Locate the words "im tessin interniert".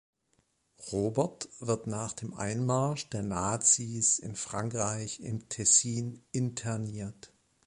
5.19-7.31